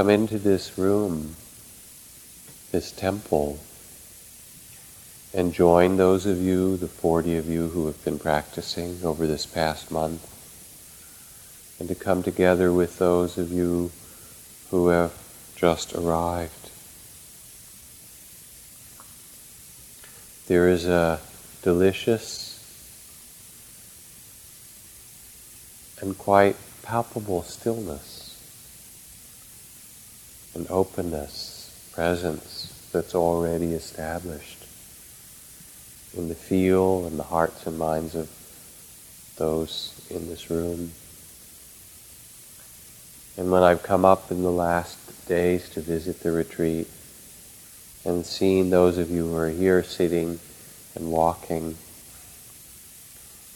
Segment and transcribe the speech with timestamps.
[0.00, 1.36] come into this room,
[2.72, 3.60] this temple,
[5.34, 9.44] and join those of you, the 40 of you who have been practicing over this
[9.44, 10.26] past month,
[11.78, 13.90] and to come together with those of you
[14.70, 15.12] who have
[15.54, 16.70] just arrived.
[20.46, 21.20] There is a
[21.60, 22.56] delicious
[26.00, 28.19] and quite palpable stillness
[30.54, 34.64] and openness, presence that's already established
[36.16, 38.28] in the feel and the hearts and minds of
[39.36, 40.92] those in this room.
[43.36, 46.88] And when I've come up in the last days to visit the retreat
[48.04, 50.40] and seen those of you who are here sitting
[50.94, 51.76] and walking,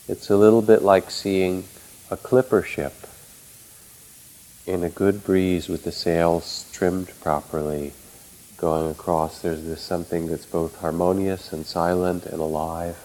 [0.06, 1.64] it's a little bit like seeing
[2.10, 2.94] a clipper ship
[4.66, 7.92] in a good breeze with the sails trimmed properly
[8.56, 9.42] going across.
[9.42, 12.96] There's this something that's both harmonious and silent and alive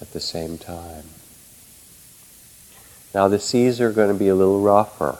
[0.00, 1.04] at the same time.
[3.14, 5.18] Now the seas are going to be a little rougher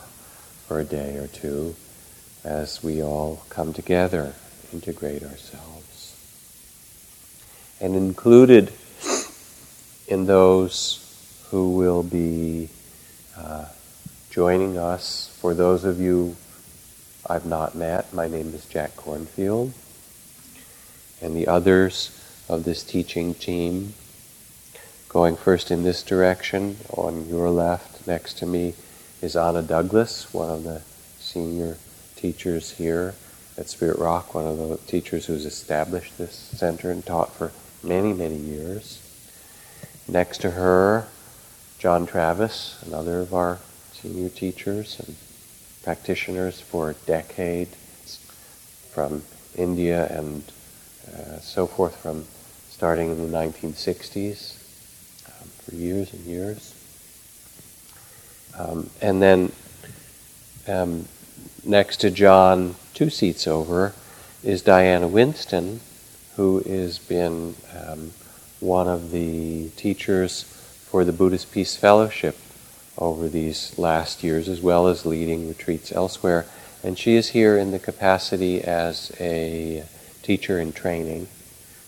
[0.67, 1.75] for a day or two
[2.45, 4.35] as we all come together,
[4.73, 6.17] integrate ourselves.
[7.81, 8.73] And included
[10.07, 12.69] in those who will be
[13.37, 13.67] uh,
[14.31, 16.37] joining us, for those of you
[17.29, 19.73] I've not met, my name is Jack Kornfield.
[21.21, 22.17] and the others
[22.49, 23.93] of this teaching team,
[25.09, 28.75] going first in this direction, on your left, next to me,
[29.21, 30.81] is Anna Douglas, one of the
[31.19, 31.77] senior
[32.15, 33.15] teachers here
[33.59, 37.51] at Spirit Rock, one of the teachers who's established this center and taught for
[37.83, 39.03] many, many years.
[40.07, 41.09] Next to her,
[41.79, 43.59] John Travis, another of our
[44.03, 45.15] senior teachers and
[45.83, 48.19] practitioners for decades
[48.93, 49.23] from
[49.57, 50.43] India and
[51.09, 52.25] uh, so forth from
[52.71, 54.57] starting in the 1960s
[55.27, 56.75] um, for years and years.
[58.59, 59.53] Um, and then
[60.67, 61.07] um,
[61.63, 63.93] next to John, two seats over,
[64.43, 65.81] is Diana Winston,
[66.37, 68.13] who has been um,
[68.61, 72.37] one of the teachers for the Buddhist Peace Fellowship
[73.01, 76.47] over these last years, as well as leading retreats elsewhere.
[76.85, 79.85] And she is here in the capacity as a
[80.23, 81.29] teacher in training,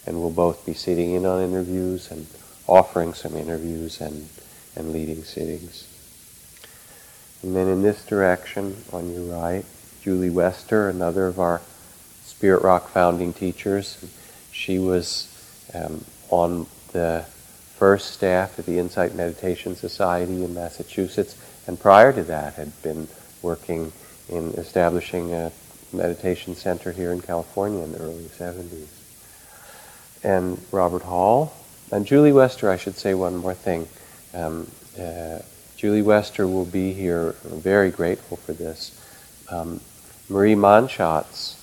[0.06, 2.26] and we'll both be sitting in on interviews and
[2.66, 4.28] offering some interviews and,
[4.74, 5.86] and leading sittings.
[7.42, 9.64] And then in this direction, on your right,
[10.02, 11.60] Julie Wester, another of our
[12.24, 14.04] Spirit Rock founding teachers.
[14.50, 15.28] She was
[15.74, 17.24] um, on the
[17.82, 23.08] first staff at the Insight Meditation Society in Massachusetts, and prior to that had been
[23.42, 23.92] working
[24.28, 25.50] in establishing a
[25.92, 28.86] meditation center here in California in the early 70s.
[30.22, 31.54] And Robert Hall,
[31.90, 33.88] and Julie Wester, I should say one more thing.
[34.32, 35.40] Um, uh,
[35.76, 37.32] Julie Wester will be here.
[37.42, 38.96] Very grateful for this.
[39.50, 39.80] Um,
[40.28, 41.56] Marie Mannschatz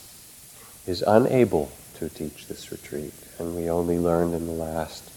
[0.86, 5.09] is unable to teach this retreat, and we only learned in the last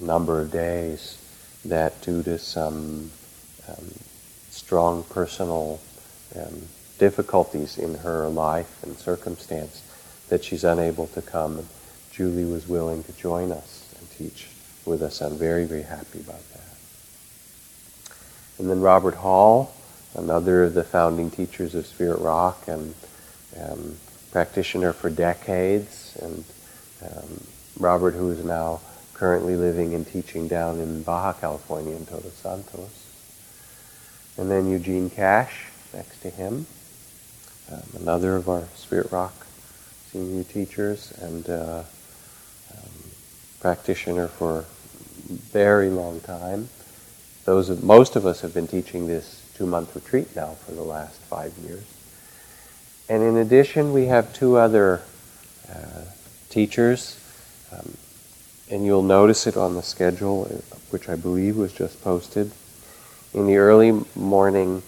[0.00, 1.18] number of days
[1.64, 3.10] that due to some
[3.68, 3.90] um,
[4.50, 5.80] strong personal
[6.36, 6.62] um,
[6.98, 9.82] difficulties in her life and circumstance,
[10.28, 11.66] that she's unable to come.
[12.10, 14.48] Julie was willing to join us and teach
[14.84, 15.20] with us.
[15.20, 16.62] I'm very, very happy about that.
[18.58, 19.74] And then Robert Hall,
[20.14, 22.94] another of the founding teachers of Spirit Rock and
[23.60, 23.96] um,
[24.32, 26.44] practitioner for decades, and
[27.02, 27.40] um,
[27.78, 28.80] Robert, who is now
[29.16, 33.06] currently living and teaching down in Baja California in Todos Santos.
[34.36, 36.66] And then Eugene Cash next to him,
[37.72, 39.46] um, another of our Spirit Rock
[40.12, 41.82] senior teachers and uh,
[42.72, 42.90] um,
[43.60, 44.66] practitioner for
[45.28, 46.68] very long time.
[47.46, 51.18] Those of, most of us have been teaching this two-month retreat now for the last
[51.22, 51.84] five years.
[53.08, 55.00] And in addition, we have two other
[55.70, 56.02] uh,
[56.50, 57.18] teachers,
[57.72, 57.96] um,
[58.70, 60.44] and you'll notice it on the schedule,
[60.90, 62.50] which I believe was just posted.
[63.32, 64.82] In the early morning,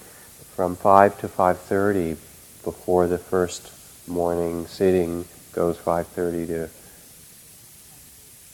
[0.56, 2.16] from 5 to 5.30,
[2.64, 3.70] before the first
[4.08, 6.70] morning sitting goes 5.30 to,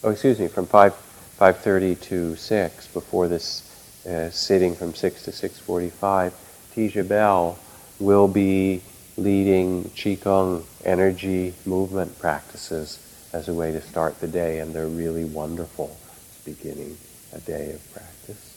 [0.02, 0.92] oh, excuse me, from 5,
[1.40, 3.70] 5.30 to 6, before this
[4.06, 6.32] uh, sitting from 6 to 6.45,
[6.74, 7.58] Teja Bell
[7.98, 8.82] will be
[9.16, 12.98] leading Qigong energy movement practices
[13.34, 15.96] as a way to start the day, and they're really wonderful
[16.44, 16.96] beginning
[17.32, 18.54] a day of practice.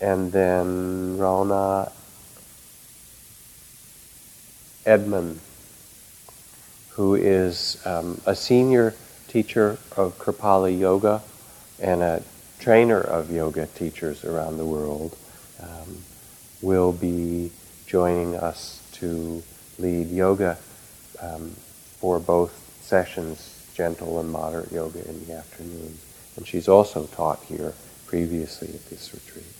[0.00, 1.92] And then Rona
[4.84, 5.38] Edmund,
[6.90, 8.92] who is um, a senior
[9.28, 11.22] teacher of Kripalu Yoga
[11.80, 12.24] and a
[12.58, 15.16] trainer of yoga teachers around the world,
[15.62, 15.98] um,
[16.60, 17.52] will be
[17.86, 19.42] joining us to
[19.78, 20.58] lead yoga
[21.20, 21.50] um,
[22.00, 22.52] for both
[22.82, 23.49] sessions,
[23.80, 25.96] gentle and moderate yoga in the afternoon.
[26.36, 27.72] And she's also taught here
[28.04, 29.54] previously at this retreat.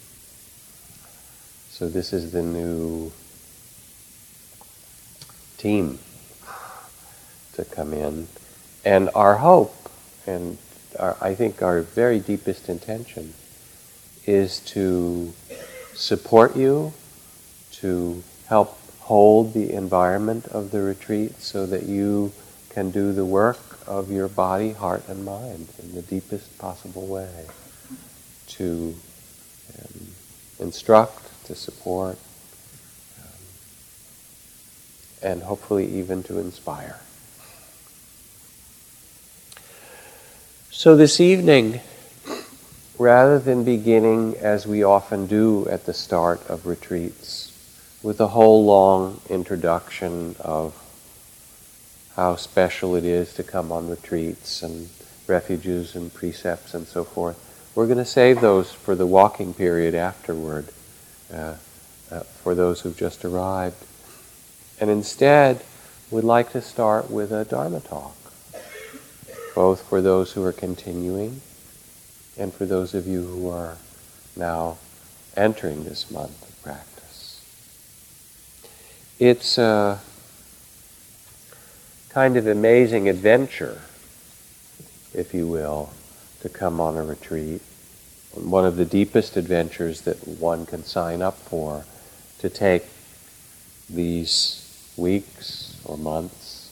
[1.71, 3.13] So this is the new
[5.57, 6.01] team
[7.55, 8.29] to come in.
[8.85, 9.75] And our hope,
[10.27, 10.59] and
[10.99, 13.33] our, I think our very deepest intention,
[14.27, 15.33] is to
[15.95, 16.93] support you,
[17.81, 22.33] to help hold the environment of the retreat so that you
[22.69, 27.29] can do the work of your body, heart, and mind in the deepest possible way
[28.47, 28.95] to
[29.77, 30.07] um,
[30.61, 32.17] instruct, to support,
[33.19, 33.45] um,
[35.25, 37.01] and hopefully even to inspire.
[40.71, 41.81] So this evening,
[42.97, 47.49] rather than beginning as we often do at the start of retreats,
[48.05, 50.80] with a whole long introduction of
[52.17, 54.89] how special it is to come on retreats and
[55.27, 57.39] refuges and precepts and so forth.
[57.75, 60.69] We're going to save those for the walking period afterward,
[61.33, 61.55] uh,
[62.11, 63.85] uh, for those who've just arrived.
[64.81, 65.63] And instead,
[66.11, 68.17] we'd like to start with a Dharma talk,
[69.55, 71.41] both for those who are continuing
[72.37, 73.77] and for those of you who are
[74.37, 74.79] now
[75.37, 77.41] entering this month of practice.
[79.19, 80.01] It's a
[82.11, 83.81] kind of amazing adventure,
[85.15, 85.91] if you will,
[86.41, 87.63] to come on a retreat.
[88.35, 91.85] One of the deepest adventures that one can sign up for
[92.39, 92.85] to take
[93.89, 96.71] these weeks or months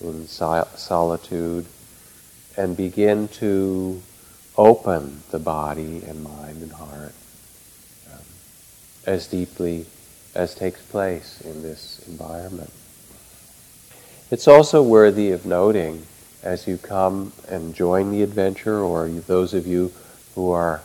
[0.00, 1.66] in solitude
[2.56, 4.02] and begin to
[4.56, 7.12] open the body and mind and heart
[8.12, 8.20] um,
[9.06, 9.86] as deeply
[10.34, 12.70] as takes place in this environment.
[14.30, 16.06] It's also worthy of noting
[16.42, 19.92] as you come and join the adventure, or those of you
[20.34, 20.82] who are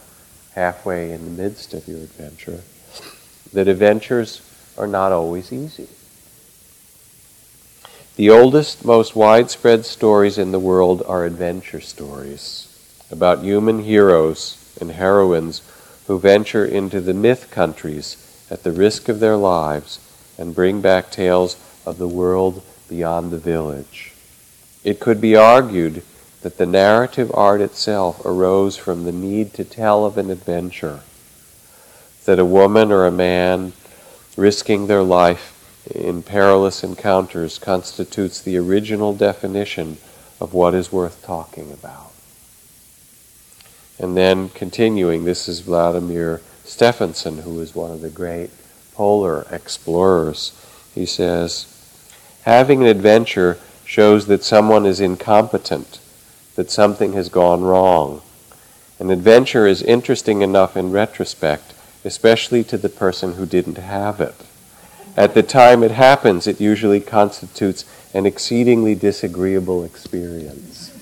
[0.56, 2.62] halfway in the midst of your adventure,
[3.54, 4.42] that adventures
[4.78, 5.88] are not always easy.
[8.18, 12.68] The oldest, most widespread stories in the world are adventure stories
[13.10, 15.62] about human heroes and heroines
[16.08, 18.18] who venture into the myth countries
[18.52, 20.00] at the risk of their lives
[20.38, 21.56] and bring back tales
[21.86, 24.14] of the world beyond the village.
[24.84, 26.04] It could be argued
[26.42, 31.02] that the narrative art itself arose from the need to tell of an adventure,
[32.26, 33.74] that a woman or a man
[34.38, 35.56] risking their life
[35.94, 39.98] in perilous encounters constitutes the original definition
[40.40, 42.12] of what is worth talking about.
[43.98, 48.50] And then continuing, this is Vladimir Stefansson, who is one of the great
[48.94, 50.54] polar explorers,
[50.96, 51.66] he says,
[52.44, 56.00] having an adventure shows that someone is incompetent,
[56.56, 58.22] that something has gone wrong.
[59.00, 64.36] An adventure is interesting enough in retrospect, especially to the person who didn't have it.
[65.18, 70.94] At the time it happens, it usually constitutes an exceedingly disagreeable experience.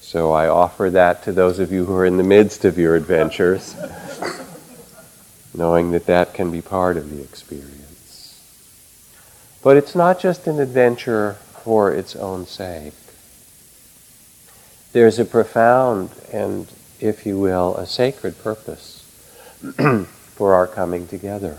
[0.00, 2.96] So I offer that to those of you who are in the midst of your
[2.96, 3.76] adventures,
[5.60, 8.40] knowing that that can be part of the experience.
[9.62, 12.94] But it's not just an adventure for its own sake.
[14.92, 16.66] There's a profound and,
[16.98, 19.04] if you will, a sacred purpose
[20.34, 21.58] for our coming together.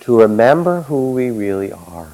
[0.00, 2.12] To remember who we really are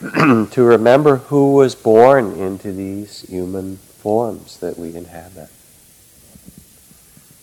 [0.50, 5.48] to remember who was born into these human forms that we inhabit.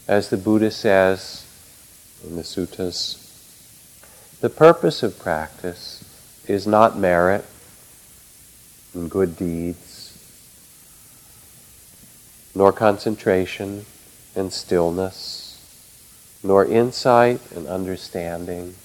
[0.07, 1.40] As the Buddha says
[2.23, 3.17] in the suttas,
[4.41, 6.03] the purpose of practice
[6.47, 7.45] is not merit
[8.93, 10.17] and good deeds,
[12.53, 13.85] nor concentration
[14.35, 15.59] and stillness,
[16.43, 18.75] nor insight and understanding.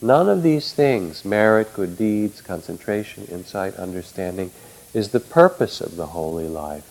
[0.00, 4.50] None of these things, merit, good deeds, concentration, insight, understanding,
[4.92, 6.88] is the purpose of the holy life.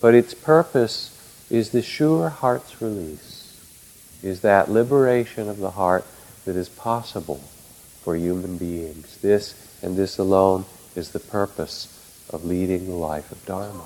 [0.00, 1.14] But its purpose
[1.50, 3.37] is the sure heart's release,
[4.22, 6.04] is that liberation of the heart
[6.44, 7.36] that is possible
[8.02, 9.18] for human beings.
[9.18, 13.84] This and this alone is the purpose of leading the life of Dharma.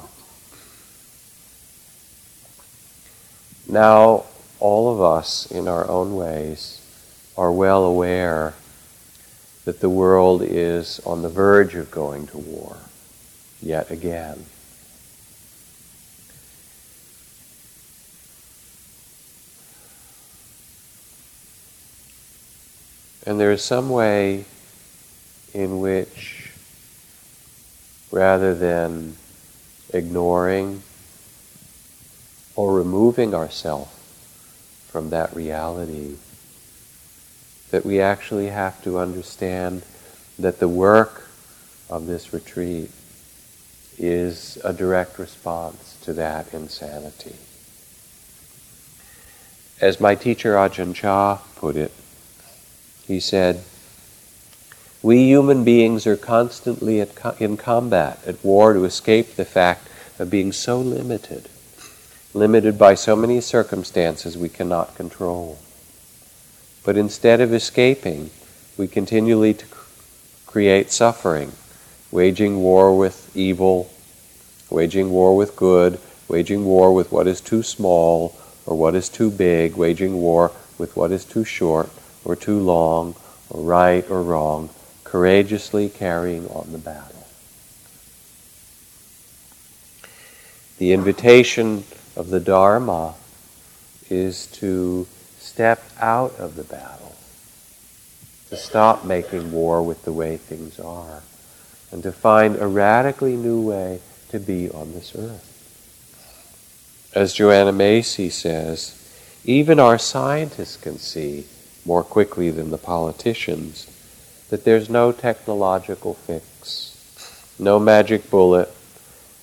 [3.68, 4.24] Now,
[4.58, 6.80] all of us, in our own ways,
[7.36, 8.54] are well aware
[9.64, 12.76] that the world is on the verge of going to war
[13.60, 14.44] yet again.
[23.24, 24.44] And there is some way
[25.54, 26.50] in which,
[28.10, 29.16] rather than
[29.90, 30.82] ignoring
[32.56, 33.90] or removing ourselves
[34.88, 36.16] from that reality,
[37.70, 39.82] that we actually have to understand
[40.38, 41.28] that the work
[41.88, 42.90] of this retreat
[43.98, 47.36] is a direct response to that insanity.
[49.80, 51.92] As my teacher Ajahn Chah put it,
[53.12, 53.62] he said,
[55.02, 57.06] We human beings are constantly
[57.38, 59.88] in combat, at war to escape the fact
[60.18, 61.48] of being so limited,
[62.32, 65.58] limited by so many circumstances we cannot control.
[66.84, 68.30] But instead of escaping,
[68.78, 69.66] we continually to
[70.46, 71.52] create suffering,
[72.10, 73.90] waging war with evil,
[74.70, 79.30] waging war with good, waging war with what is too small or what is too
[79.30, 81.90] big, waging war with what is too short
[82.24, 83.14] or too long
[83.50, 84.70] or right or wrong,
[85.04, 87.26] courageously carrying on the battle.
[90.78, 91.84] The invitation
[92.16, 93.14] of the Dharma
[94.10, 95.06] is to
[95.38, 97.14] step out of the battle,
[98.48, 101.22] to stop making war with the way things are,
[101.90, 104.00] and to find a radically new way
[104.30, 105.48] to be on this earth.
[107.14, 108.98] As Joanna Macy says,
[109.44, 111.46] even our scientists can see
[111.84, 113.86] more quickly than the politicians
[114.50, 118.68] that there's no technological fix, no magic bullet,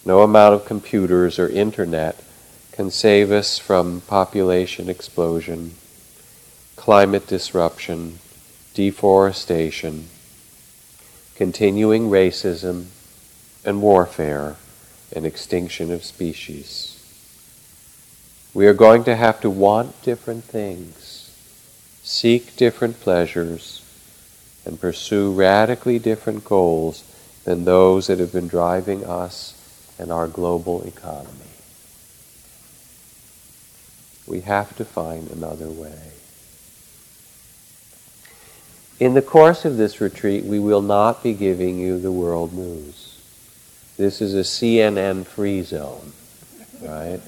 [0.06, 2.24] no amount of computers or internet
[2.72, 5.74] can save us from population explosion,
[6.76, 8.20] climate disruption,
[8.74, 10.08] deforestation,
[11.36, 12.86] continuing racism
[13.66, 14.56] and warfare,
[15.16, 16.96] and extinction of species.
[18.54, 20.99] We are going to have to want different things,
[22.10, 23.84] seek different pleasures,
[24.66, 27.04] and pursue radically different goals
[27.46, 29.54] than those that have been driving us
[30.00, 31.54] and our global economy.
[34.26, 36.12] We have to find another way.
[39.00, 43.22] In the course of this retreat, we will not be giving you the world news.
[43.98, 46.12] This is a CNN free zone,
[46.82, 47.22] right?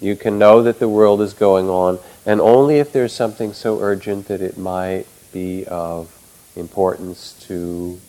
[0.00, 3.80] You can know that the world is going on, and only if there's something so
[3.80, 6.16] urgent that it might be of
[6.56, 8.00] importance to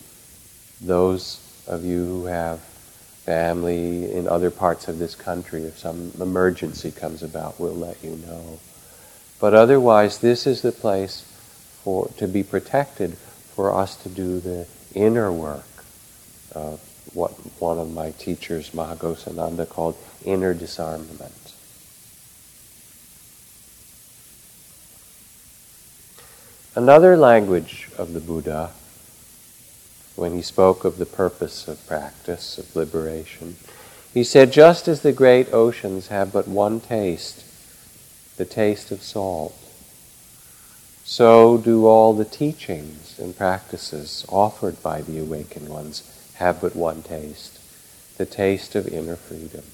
[0.82, 6.92] those of you who have family in other parts of this country, if some emergency
[6.92, 8.60] comes about, we'll let you know.
[9.40, 11.22] But otherwise, this is the place
[11.84, 13.16] for to be protected
[13.56, 15.66] for us to do the inner work
[16.54, 16.80] of
[17.14, 21.51] what one of my teachers, Maha Ghosananda, called inner disarmament.
[26.74, 28.72] Another language of the Buddha,
[30.16, 33.58] when he spoke of the purpose of practice, of liberation,
[34.14, 37.44] he said, just as the great oceans have but one taste,
[38.38, 39.54] the taste of salt,
[41.04, 46.04] so do all the teachings and practices offered by the awakened ones
[46.36, 47.60] have but one taste,
[48.18, 49.66] the taste of inner freedom.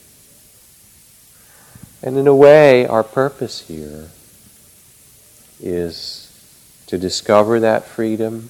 [2.01, 4.10] And in a way, our purpose here
[5.60, 6.26] is
[6.88, 8.50] to discover that freedom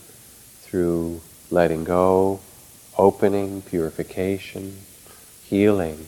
[0.62, 2.40] through letting go,
[2.98, 4.78] opening, purification,
[5.44, 6.08] healing.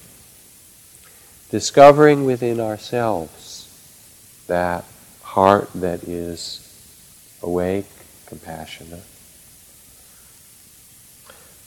[1.49, 3.65] Discovering within ourselves
[4.47, 4.85] that
[5.23, 6.65] heart that is
[7.41, 7.87] awake,
[8.27, 9.03] compassionate.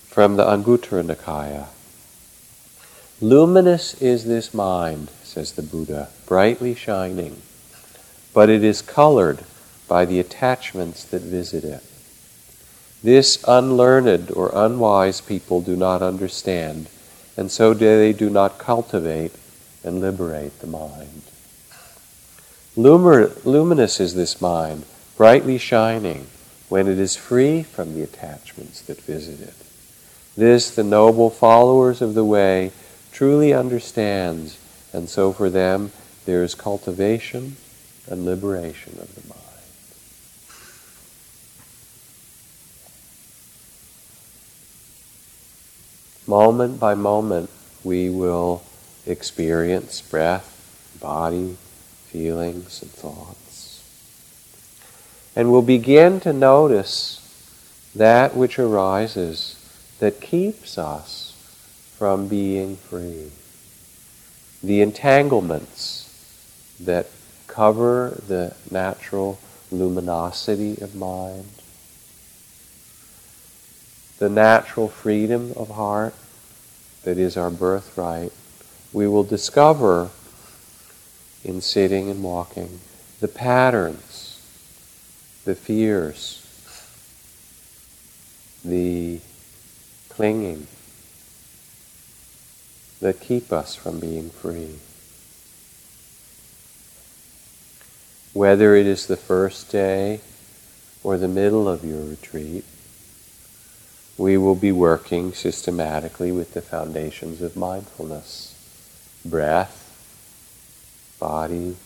[0.09, 1.67] From the Anguttara Nikaya.
[3.21, 7.41] Luminous is this mind, says the Buddha, brightly shining,
[8.35, 9.45] but it is colored
[9.89, 11.83] by the attachments that visit it.
[13.03, 16.89] This unlearned or unwise people do not understand,
[17.37, 19.33] and so they do not cultivate
[19.83, 21.23] and liberate the mind.
[22.77, 24.85] luminous is this mind,
[25.17, 26.27] brightly shining,
[26.69, 29.55] when it is free from the attachments that visit it.
[30.37, 32.71] This the noble followers of the way
[33.13, 34.59] truly understands,
[34.93, 35.93] and so for them
[36.25, 37.57] there is cultivation
[38.09, 39.42] and liberation of the mind.
[46.33, 47.51] Moment by moment,
[47.85, 48.63] we will
[49.07, 50.49] experience breath,
[50.99, 51.59] body,
[52.07, 53.85] feelings and thoughts.
[55.37, 57.21] And we'll begin to notice
[57.95, 59.57] that which arises
[59.99, 61.37] that keeps us
[61.99, 63.31] from being free.
[64.63, 66.09] The entanglements
[66.81, 67.09] that
[67.47, 69.39] cover the natural
[69.71, 71.51] luminosity of mind,
[74.19, 76.15] the natural freedom of heart
[77.05, 78.33] that is our birthright,
[78.93, 80.11] we will discover
[81.45, 82.81] in sitting and walking
[83.21, 84.41] the patterns,
[85.45, 86.39] the fears,
[88.65, 89.21] the
[90.09, 90.67] clinging
[93.01, 94.77] that keep us from being free.
[98.33, 100.21] Whether it is the first day
[101.03, 102.65] or the middle of your retreat,
[104.23, 108.55] we will be working systematically with the foundations of mindfulness
[109.25, 109.77] breath,
[111.19, 111.77] body,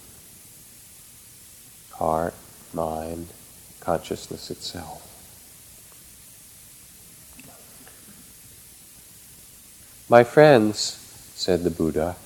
[1.92, 2.34] heart,
[2.74, 3.26] mind,
[3.80, 5.02] consciousness itself.
[10.10, 10.78] My friends,
[11.34, 12.16] said the Buddha,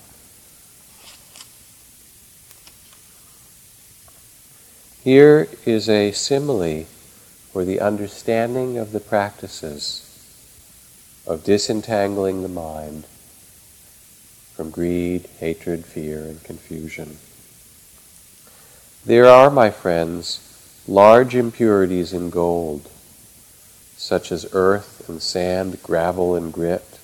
[5.05, 6.87] here is a simile
[7.53, 10.07] for the understanding of the practices
[11.27, 13.05] of disentangling the mind
[14.55, 17.17] from greed, hatred, fear, and confusion.
[19.05, 20.41] There are, my friends,
[20.87, 22.91] large impurities in gold,
[23.97, 26.99] such as earth and sand, gravel and grit.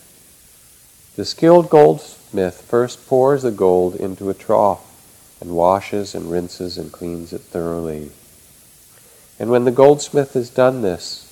[1.16, 4.82] The skilled goldsmith first pours the gold into a trough
[5.40, 8.10] and washes and rinses and cleans it thoroughly.
[9.38, 11.22] And when the goldsmith has done this,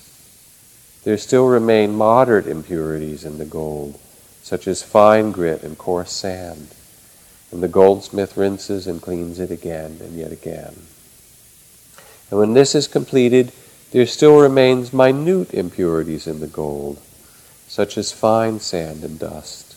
[1.05, 3.99] there still remain moderate impurities in the gold,
[4.43, 6.69] such as fine grit and coarse sand.
[7.51, 10.75] And the goldsmith rinses and cleans it again and yet again.
[12.31, 13.53] And when this is completed,
[13.93, 17.01] there still remains minute impurities in the gold,
[17.69, 19.77] such as fine sand and dust.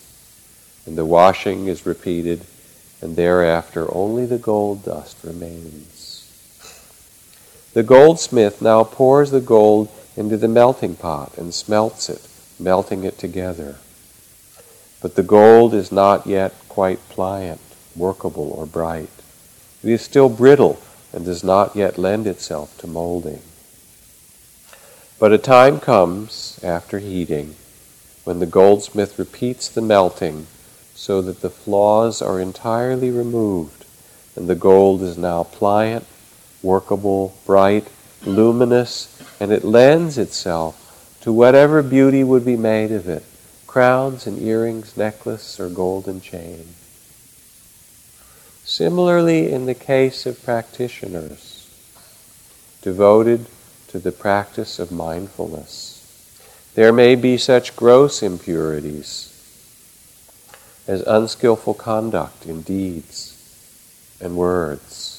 [0.85, 2.45] And the washing is repeated,
[3.01, 5.96] and thereafter only the gold dust remains.
[7.77, 12.27] The goldsmith now pours the gold into the melting pot and smelts it,
[12.59, 13.75] melting it together.
[14.99, 17.61] But the gold is not yet quite pliant,
[17.95, 19.11] workable, or bright.
[19.83, 20.79] It is still brittle
[21.13, 23.43] and does not yet lend itself to molding.
[25.19, 27.57] But a time comes, after heating,
[28.23, 30.47] when the goldsmith repeats the melting
[30.95, 33.85] so that the flaws are entirely removed
[34.35, 36.07] and the gold is now pliant,
[36.61, 37.87] workable, bright,
[38.25, 43.23] luminous, and it lends itself to whatever beauty would be made of it
[43.67, 46.65] crowns and earrings, necklace, or golden chain.
[48.63, 51.69] Similarly, in the case of practitioners
[52.81, 53.45] devoted
[53.89, 55.93] to the practice of mindfulness,
[56.73, 59.33] there may be such gross impurities
[60.87, 63.33] as unskillful conduct in deeds
[64.19, 65.16] and words.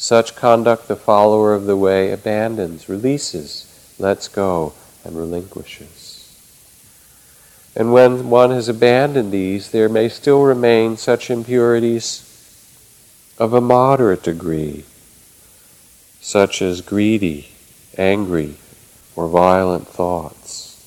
[0.00, 3.66] Such conduct the follower of the way abandons, releases,
[3.98, 4.72] lets go,
[5.04, 6.34] and relinquishes.
[7.76, 12.24] And when one has abandoned these, there may still remain such impurities
[13.36, 14.86] of a moderate degree,
[16.22, 17.50] such as greedy,
[17.98, 18.54] angry,
[19.14, 20.82] or violent thoughts.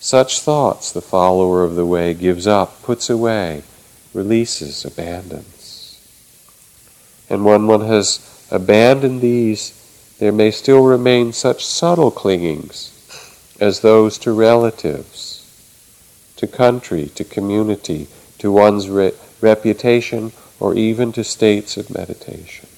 [0.00, 3.62] Such thoughts the follower of the way gives up, puts away,
[4.12, 5.61] releases, abandons.
[7.32, 9.72] And when one has abandoned these,
[10.18, 12.90] there may still remain such subtle clingings
[13.58, 15.38] as those to relatives
[16.36, 22.68] to country, to community, to one's re- reputation, or even to states of meditation.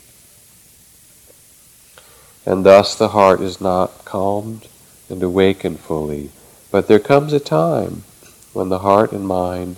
[2.47, 4.69] And thus the heart is not calmed
[5.09, 6.31] and awakened fully,
[6.71, 8.05] but there comes a time
[8.53, 9.77] when the heart and mind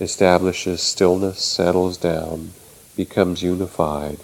[0.00, 2.52] establishes stillness, settles down,
[2.96, 4.18] becomes unified,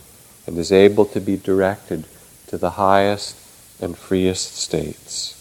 [0.46, 2.04] and is able to be directed
[2.48, 3.37] to the highest
[3.80, 5.38] and freest states.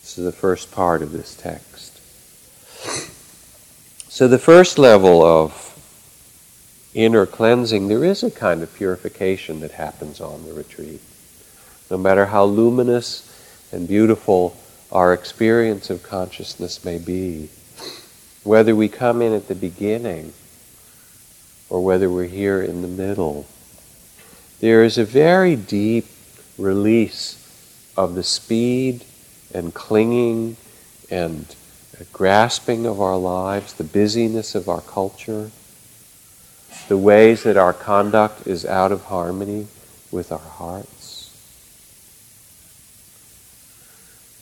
[0.00, 2.00] This is the first part of this text.
[4.08, 5.66] So, the first level of
[6.94, 11.00] inner cleansing, there is a kind of purification that happens on the retreat.
[11.90, 13.26] No matter how luminous
[13.72, 14.56] and beautiful
[14.90, 17.48] our experience of consciousness may be,
[18.42, 20.32] whether we come in at the beginning
[21.70, 23.46] or whether we're here in the middle,
[24.60, 26.06] there is a very deep
[26.58, 27.36] release
[27.96, 29.04] of the speed
[29.54, 30.56] and clinging
[31.10, 31.54] and
[32.12, 35.50] grasping of our lives, the busyness of our culture,
[36.88, 39.66] the ways that our conduct is out of harmony
[40.10, 41.30] with our hearts.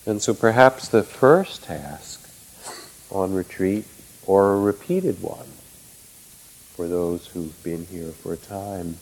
[0.06, 2.26] And so perhaps the first task
[3.10, 3.84] on retreat,
[4.26, 5.48] or a repeated one
[6.78, 8.98] for those who've been here for a time,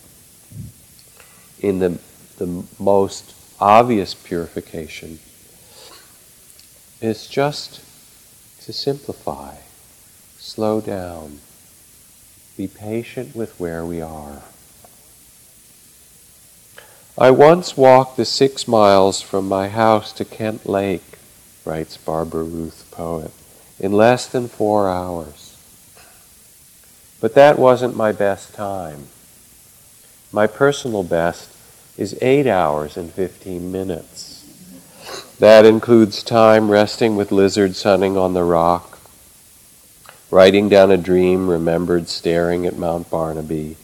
[1.59, 1.99] in the,
[2.39, 5.19] the most obvious purification,
[7.01, 7.75] is just
[8.61, 9.57] to simplify,
[10.39, 11.37] slow down,
[12.57, 14.41] be patient with where we are.
[17.15, 21.19] I once walked the six miles from my house to Kent Lake,
[21.63, 23.29] writes Barbara Ruth, poet,
[23.79, 25.46] in less than four hours.
[27.19, 29.07] But that wasn't my best time.
[30.31, 31.49] My personal best
[31.97, 34.37] is eight hours and 15 minutes.
[35.39, 38.99] That includes time resting with lizards sunning on the rock,
[40.29, 43.77] writing down a dream remembered staring at Mount Barnabe,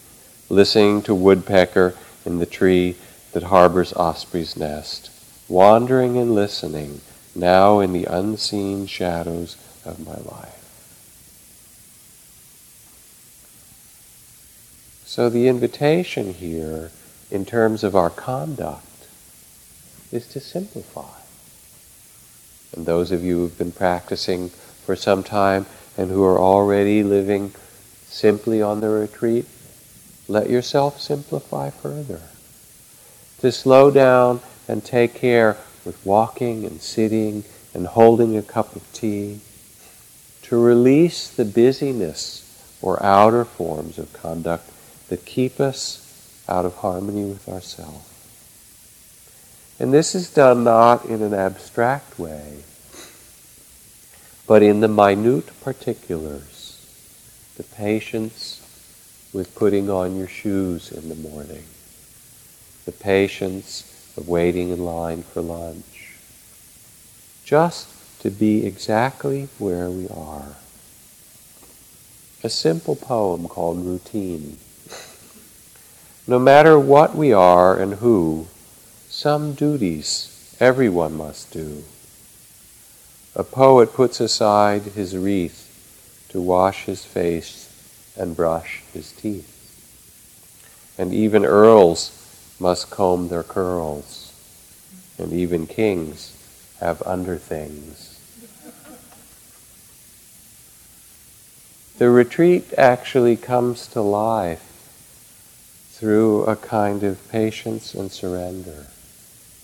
[0.50, 2.96] listening to woodpecker in the tree
[3.32, 5.10] that harbors osprey's nest,
[5.48, 7.02] wandering and listening
[7.36, 10.63] now in the unseen shadows of my life.
[15.14, 16.90] So the invitation here,
[17.30, 19.06] in terms of our conduct,
[20.12, 21.20] is to simplify.
[22.76, 25.68] And those of you who've been practicing for some time
[26.00, 27.54] and who are already living
[28.08, 29.46] simply on the retreat,
[30.28, 32.22] let yourself simplify further.
[33.42, 37.44] To slow down and take care with walking and sitting
[37.76, 39.42] and holding a cup of tea.
[40.42, 42.40] To release the busyness
[42.82, 44.72] or outer forms of conduct
[45.14, 48.10] that keep us out of harmony with ourselves.
[49.80, 52.64] And this is done not in an abstract way,
[54.48, 56.84] but in the minute particulars,
[57.58, 58.60] the patience
[59.32, 61.66] with putting on your shoes in the morning,
[62.86, 63.84] the patience
[64.18, 66.16] of waiting in line for lunch,
[67.46, 67.88] just
[68.22, 70.56] to be exactly where we are.
[72.44, 74.58] A simple poem called Routine.
[76.26, 78.48] No matter what we are and who,
[79.10, 81.84] some duties everyone must do
[83.36, 87.68] a poet puts aside his wreath to wash his face
[88.16, 89.50] and brush his teeth.
[91.00, 92.12] And even earls
[92.60, 94.32] must comb their curls,
[95.18, 96.38] and even kings
[96.80, 98.20] have underthings.
[101.98, 104.73] The retreat actually comes to life
[105.94, 108.88] through a kind of patience and surrender,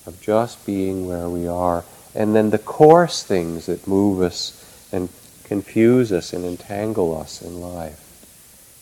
[0.05, 1.83] of just being where we are
[2.15, 5.09] and then the coarse things that move us and
[5.43, 8.05] confuse us and entangle us in life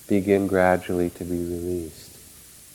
[0.08, 2.18] begin gradually to be released.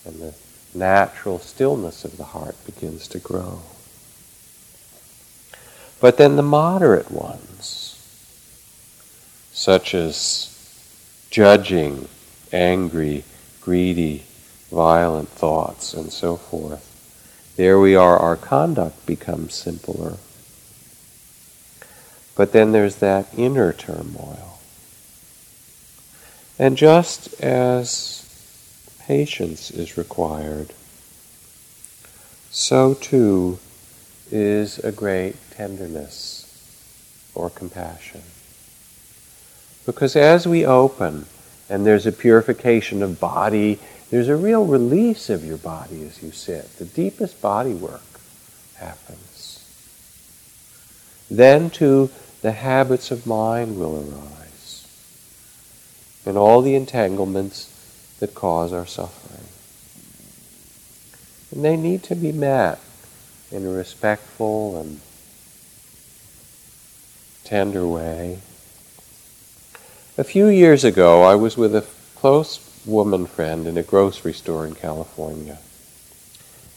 [0.04, 0.34] And the
[0.74, 3.60] natural stillness of the heart begins to grow.
[6.00, 7.96] But then the moderate ones,
[9.52, 10.48] such as
[11.30, 12.08] judging,
[12.52, 13.24] angry,
[13.60, 14.24] greedy,
[14.72, 16.88] violent thoughts, and so forth,
[17.56, 20.16] there we are, our conduct becomes simpler.
[22.34, 24.58] But then there's that inner turmoil.
[26.58, 28.24] And just as
[29.06, 30.72] patience is required,
[32.50, 33.58] so too
[34.30, 36.38] is a great tenderness
[37.34, 38.22] or compassion.
[39.84, 41.26] Because as we open
[41.68, 43.78] and there's a purification of body,
[44.12, 46.76] there's a real release of your body as you sit.
[46.76, 48.02] The deepest body work
[48.76, 49.64] happens.
[51.30, 52.10] Then, too,
[52.42, 54.86] the habits of mind will arise
[56.26, 57.70] and all the entanglements
[58.20, 59.48] that cause our suffering.
[61.50, 62.80] And they need to be met
[63.50, 65.00] in a respectful and
[67.44, 68.40] tender way.
[70.18, 74.66] A few years ago, I was with a close woman friend in a grocery store
[74.66, 75.58] in California.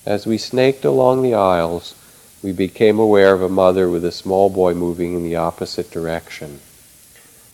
[0.05, 1.95] As we snaked along the aisles,
[2.43, 6.59] we became aware of a mother with a small boy moving in the opposite direction.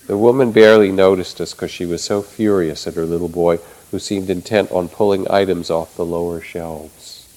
[0.08, 3.60] The woman barely noticed us because she was so furious at her little boy,
[3.92, 7.28] who seemed intent on pulling items off the lower shelves.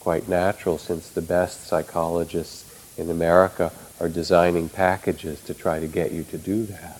[0.00, 2.64] Quite natural, since the best psychologists
[2.98, 6.97] in America are designing packages to try to get you to do that.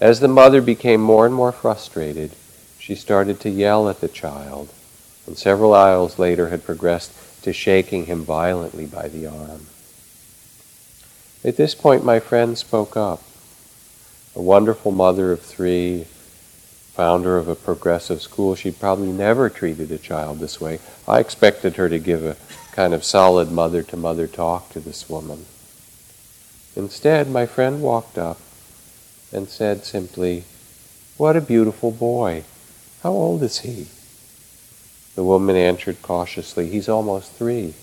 [0.00, 2.32] As the mother became more and more frustrated,
[2.78, 4.68] she started to yell at the child
[5.26, 9.66] and several aisles later had progressed to shaking him violently by the arm.
[11.44, 13.22] At this point, my friend spoke up.
[14.34, 16.04] a wonderful mother of three,
[16.92, 18.54] founder of a progressive school.
[18.54, 20.78] She'd probably never treated a child this way.
[21.08, 22.36] I expected her to give a
[22.72, 25.46] kind of solid mother to mother talk to this woman.
[26.74, 28.38] Instead, my friend walked up
[29.32, 30.44] and said simply,
[31.16, 32.44] What a beautiful boy.
[33.02, 33.88] How old is he?
[35.14, 37.74] The woman answered cautiously, He's almost three.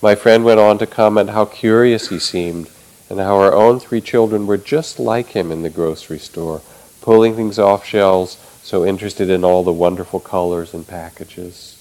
[0.00, 2.68] My friend went on to comment how curious he seemed
[3.08, 6.62] and how our own three children were just like him in the grocery store,
[7.02, 11.78] pulling things off shelves, so interested in all the wonderful colors and packages.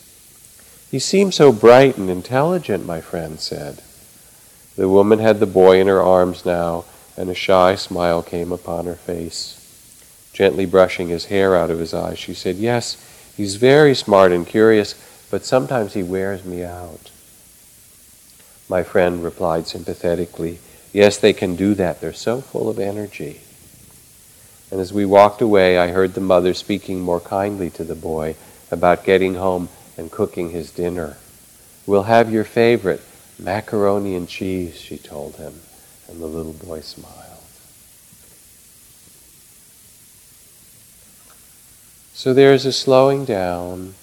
[0.91, 3.81] He seemed so bright and intelligent, my friend said.
[4.75, 6.83] The woman had the boy in her arms now,
[7.21, 9.55] and a shy smile came upon her face.
[10.33, 12.97] Gently brushing his hair out of his eyes, she said, Yes,
[13.37, 14.95] he's very smart and curious,
[15.29, 17.11] but sometimes he wears me out.
[18.67, 20.57] My friend replied sympathetically,
[20.91, 22.01] Yes, they can do that.
[22.01, 23.41] They're so full of energy.
[24.71, 28.35] And as we walked away, I heard the mother speaking more kindly to the boy
[28.71, 31.17] about getting home and cooking his dinner.
[31.85, 33.01] We'll have your favorite,
[33.37, 35.53] macaroni and cheese, she told him,
[36.11, 37.17] and the little boy smiled.
[42.13, 43.95] So there's a slowing down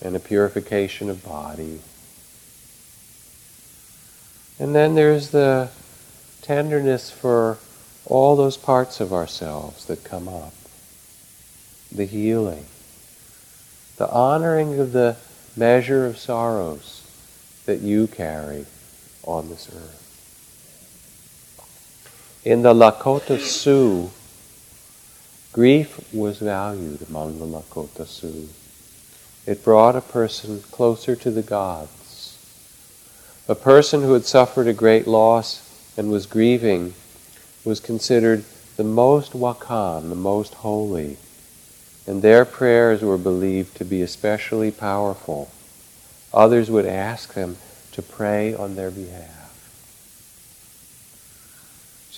[0.00, 1.80] and a purification of body.
[4.58, 5.70] And then there's the
[6.40, 7.58] tenderness for
[8.06, 10.54] all those parts of ourselves that come up.
[11.92, 12.64] The healing.
[13.96, 15.16] The honoring of the
[15.56, 17.02] measure of sorrows
[17.66, 18.64] that you carry
[19.24, 19.97] on this earth.
[22.44, 24.10] In the Lakota Sioux,
[25.52, 28.48] grief was valued among the Lakota Sioux.
[29.44, 32.38] It brought a person closer to the gods.
[33.48, 35.62] A person who had suffered a great loss
[35.96, 36.94] and was grieving
[37.64, 38.44] was considered
[38.76, 41.16] the most wakan, the most holy,
[42.06, 45.50] and their prayers were believed to be especially powerful.
[46.32, 47.56] Others would ask them
[47.92, 49.37] to pray on their behalf.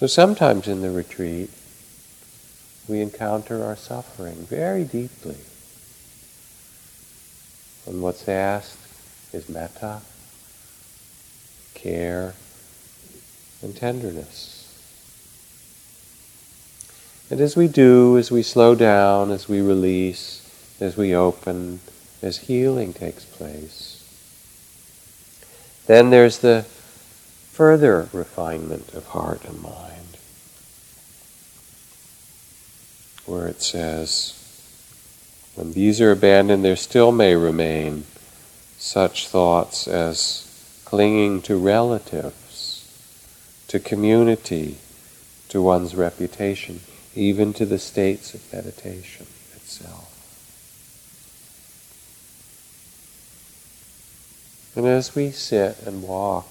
[0.01, 1.51] So sometimes in the retreat,
[2.89, 5.37] we encounter our suffering very deeply.
[7.87, 8.79] And what's asked
[9.35, 10.01] is metta,
[11.75, 12.33] care,
[13.61, 14.57] and tenderness.
[17.29, 20.41] And as we do, as we slow down, as we release,
[20.81, 21.81] as we open,
[22.23, 24.03] as healing takes place,
[25.87, 26.65] then there's the
[27.61, 29.90] further refinement of heart and mind,
[33.27, 34.35] where it says,
[35.55, 38.05] when these are abandoned, there still may remain
[38.79, 42.87] such thoughts as clinging to relatives,
[43.69, 44.79] to community,
[45.49, 46.81] to one's reputation,
[47.15, 50.07] even to the states of meditation itself.
[54.77, 56.47] And as we sit and walk,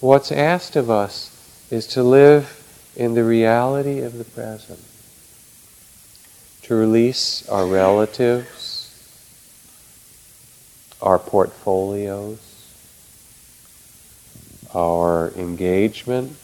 [0.00, 1.30] what's asked of us
[1.70, 4.80] is to live in the reality of the present,
[6.64, 8.90] to release our relatives,
[11.02, 12.40] our portfolios,
[14.74, 16.34] our engagement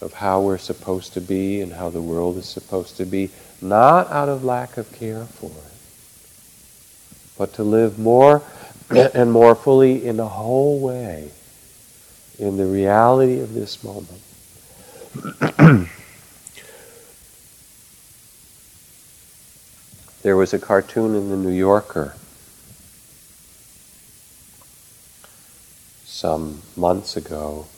[0.00, 4.10] of how we're supposed to be and how the world is supposed to be, not
[4.10, 5.76] out of lack of care for it,
[7.36, 8.42] but to live more
[8.90, 11.30] and more fully in a whole way
[12.38, 14.22] in the reality of this moment.
[20.26, 22.16] there was a cartoon in the New Yorker
[26.04, 27.68] some months ago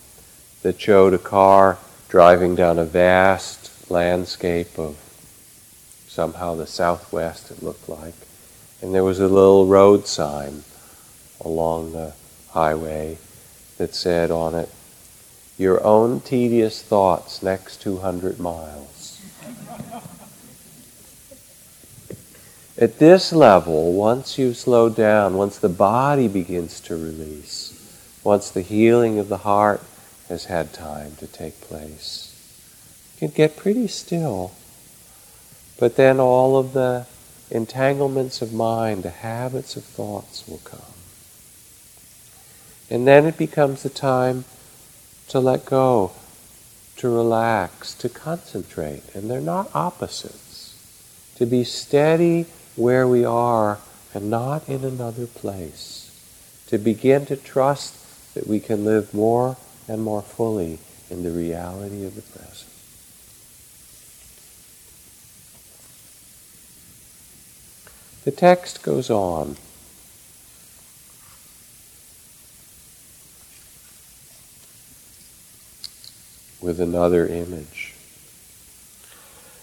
[0.62, 1.76] that showed a car
[2.08, 4.96] driving down a vast landscape of
[6.08, 8.14] somehow the southwest, it looked like.
[8.80, 10.64] And there was a little road sign
[11.42, 12.14] along the
[12.52, 13.18] highway
[13.76, 14.70] that said on it,
[15.58, 18.97] Your own tedious thoughts next 200 miles.
[22.80, 27.74] At this level, once you slow down, once the body begins to release,
[28.22, 29.82] once the healing of the heart
[30.28, 32.32] has had time to take place,
[33.14, 34.52] you can get pretty still.
[35.80, 37.06] But then all of the
[37.50, 40.94] entanglements of mind, the habits of thoughts will come.
[42.88, 44.44] And then it becomes the time
[45.30, 46.12] to let go,
[46.98, 49.02] to relax, to concentrate.
[49.16, 50.76] And they're not opposites.
[51.38, 52.46] To be steady
[52.78, 53.78] where we are
[54.14, 56.04] and not in another place.
[56.68, 59.56] To begin to trust that we can live more
[59.88, 60.78] and more fully
[61.10, 62.70] in the reality of the present.
[68.24, 69.56] The text goes on.
[76.60, 77.94] With another image.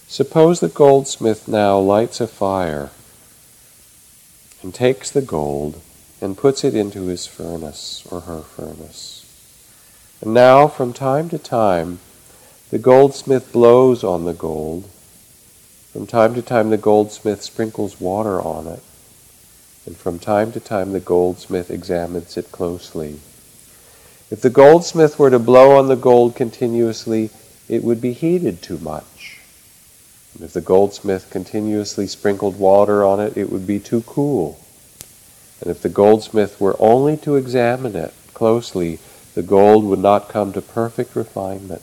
[0.07, 2.89] Suppose the goldsmith now lights a fire
[4.65, 5.79] and takes the gold
[6.19, 9.23] and puts it into his furnace or her furnace.
[10.21, 11.99] And now, from time to time,
[12.71, 14.89] the goldsmith blows on the gold.
[15.93, 18.81] From time to time, the goldsmith sprinkles water on it.
[19.85, 23.19] And from time to time, the goldsmith examines it closely.
[24.31, 27.29] If the goldsmith were to blow on the gold continuously,
[27.69, 29.41] it would be heated too much.
[30.35, 34.59] And if the goldsmith continuously sprinkled water on it, it would be too cool.
[35.61, 38.99] And if the goldsmith were only to examine it closely,
[39.33, 41.81] the gold would not come to perfect refinement.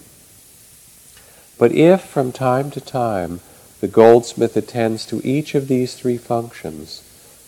[1.58, 3.40] But if from time to time
[3.80, 7.02] the goldsmith attends to each of these three functions,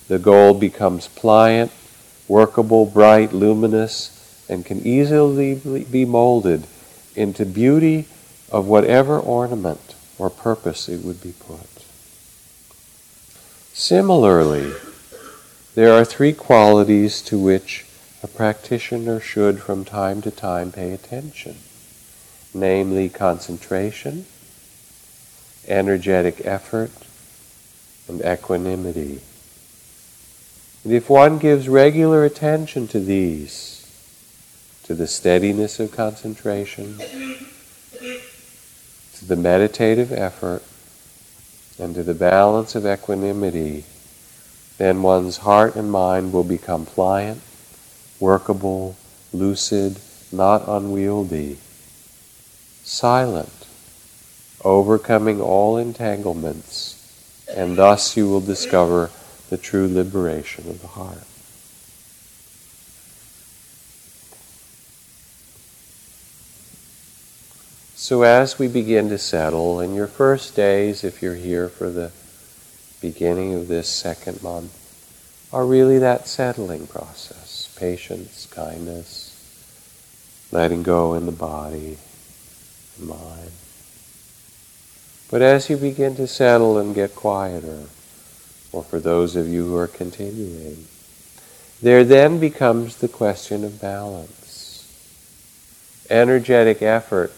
[0.09, 1.71] the gold becomes pliant,
[2.29, 6.67] workable, bright, luminous, and can easily be molded
[7.14, 8.07] into beauty
[8.51, 9.94] of whatever ornament
[10.25, 11.69] or purpose it would be put.
[13.75, 14.73] Similarly,
[15.75, 17.85] there are three qualities to which
[18.23, 21.57] a practitioner should from time to time pay attention
[22.55, 24.25] namely concentration,
[25.67, 26.93] energetic effort,
[28.09, 29.21] and equanimity.
[30.85, 33.81] And if one gives regular attention to these,
[34.85, 37.01] to the steadiness of concentration,
[39.18, 40.62] to the meditative effort,
[41.79, 43.85] and to the balance of equanimity,
[44.79, 47.40] then one's heart and mind will become pliant,
[48.20, 48.96] workable,
[49.33, 49.98] lucid,
[50.33, 51.59] not unwieldy,
[52.83, 53.66] silent,
[54.64, 57.00] overcoming all entanglements,
[57.55, 59.11] and thus you will discover
[59.50, 61.24] the true liberation of the heart.
[68.05, 72.12] So, as we begin to settle, in your first days, if you're here for the
[73.01, 74.77] beginning of this second month,
[75.51, 79.33] are really that settling process patience, kindness,
[80.53, 81.97] letting go in the body,
[83.01, 83.53] mind.
[85.31, 87.85] But as you begin to settle and get quieter,
[88.71, 90.88] or for those of you who are continuing,
[91.81, 94.85] there then becomes the question of balance.
[96.11, 97.33] Energetic effort,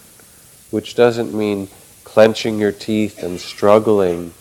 [0.71, 1.67] which doesn't mean
[2.03, 4.33] clenching your teeth and struggling.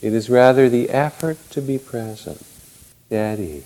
[0.00, 2.44] It is rather the effort to be present,
[3.06, 3.64] steady,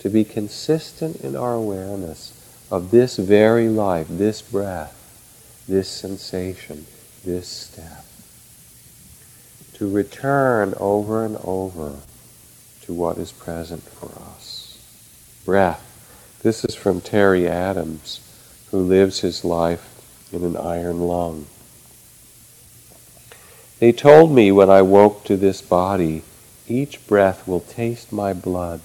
[0.00, 2.32] to be consistent in our awareness
[2.70, 6.86] of this very life, this breath, this sensation,
[7.24, 8.04] this step.
[9.74, 11.96] To return over and over
[12.82, 14.78] to what is present for us.
[15.44, 15.82] Breath.
[16.42, 18.20] This is from Terry Adams,
[18.70, 19.88] who lives his life
[20.32, 21.46] in an iron lung.
[23.78, 26.22] They told me when I woke to this body,
[26.66, 28.80] each breath will taste my blood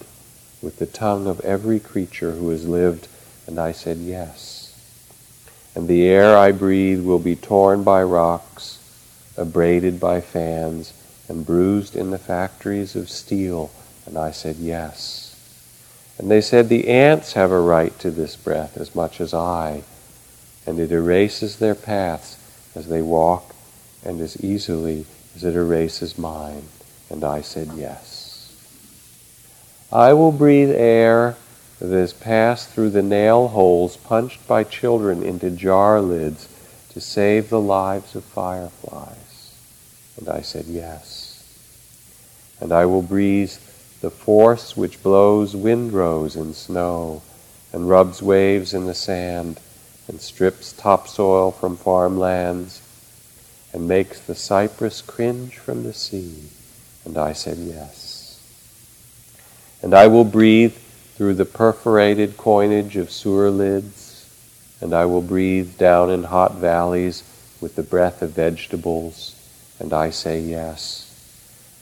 [0.60, 3.08] with the tongue of every creature who has lived
[3.46, 4.58] and I said, Yes.
[5.74, 8.78] And the air I breathe will be torn by rocks,
[9.36, 10.92] abraded by fans,
[11.28, 13.70] and bruised in the factories of steel.
[14.06, 15.21] And I said, Yes.
[16.18, 19.82] And they said, The ants have a right to this breath as much as I,
[20.66, 22.36] and it erases their paths
[22.74, 23.54] as they walk,
[24.04, 26.64] and as easily as it erases mine.
[27.10, 28.54] And I said, Yes.
[29.92, 31.36] I will breathe air
[31.78, 36.48] that has passed through the nail holes punched by children into jar lids
[36.90, 39.52] to save the lives of fireflies?
[40.18, 41.44] And I said, Yes.
[42.60, 43.52] And I will breathe
[44.02, 47.22] the force which blows windrows in snow
[47.72, 49.60] and rubs waves in the sand
[50.08, 52.82] and strips topsoil from farmlands
[53.72, 56.34] and makes the cypress cringe from the sea.
[57.04, 58.40] And I said, Yes.
[59.80, 60.74] And I will breathe
[61.14, 64.28] through the perforated coinage of sewer lids,
[64.80, 67.22] and I will breathe down in hot valleys
[67.60, 69.36] with the breath of vegetables,
[69.78, 71.11] and I say yes.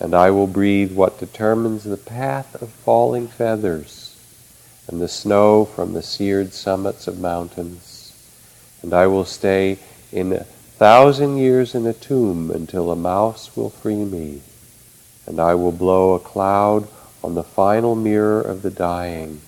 [0.00, 4.16] And I will breathe what determines the path of falling feathers
[4.88, 8.12] and the snow from the seared summits of mountains.
[8.82, 9.78] And I will stay
[10.10, 14.40] in a thousand years in a tomb until a mouse will free me.
[15.26, 16.88] And I will blow a cloud
[17.22, 19.40] on the final mirror of the dying,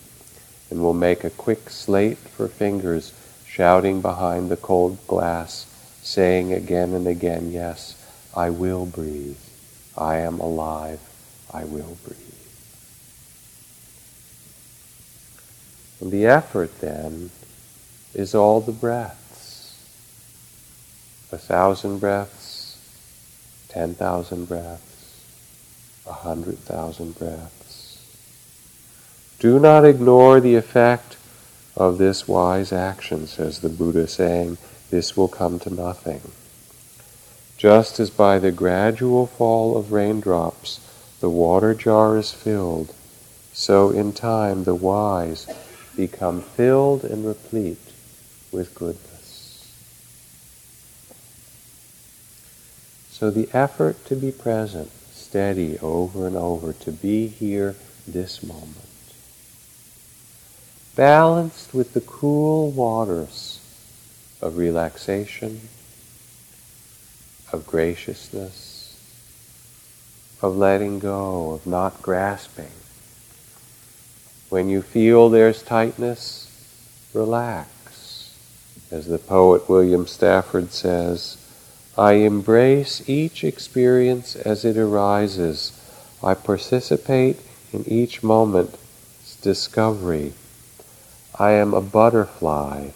[0.71, 3.13] and will make a quick slate for fingers
[3.47, 5.67] shouting behind the cold glass,
[6.03, 7.97] saying again and again, Yes,
[8.37, 9.42] I will breathe.
[9.97, 11.01] I am alive.
[11.53, 12.19] I will breathe.
[16.01, 17.31] And the effort then
[18.15, 19.79] is all the breaths.
[21.31, 22.77] A thousand breaths,
[23.69, 25.25] ten thousand breaths,
[26.07, 27.99] a hundred thousand breaths.
[29.39, 31.17] Do not ignore the effect
[31.77, 34.59] of this wise action, says the Buddha, saying,
[34.91, 36.21] this will come to nothing.
[37.63, 40.81] Just as by the gradual fall of raindrops
[41.21, 42.93] the water jar is filled,
[43.53, 45.47] so in time the wise
[45.95, 47.93] become filled and replete
[48.51, 49.73] with goodness.
[53.13, 57.77] So the effort to be present, steady over and over, to be here
[58.09, 58.75] this moment,
[60.97, 63.61] balanced with the cool waters
[64.41, 65.69] of relaxation,
[67.53, 68.99] of graciousness,
[70.41, 72.71] of letting go, of not grasping.
[74.49, 76.49] When you feel there's tightness,
[77.15, 77.69] relax.
[78.91, 81.39] As the poet William Stafford says,
[81.97, 85.73] I embrace each experience as it arises.
[86.23, 87.39] I participate
[87.73, 90.33] in each moment's discovery.
[91.39, 92.91] I am a butterfly.